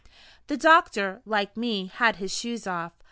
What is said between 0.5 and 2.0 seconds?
doctor (like me)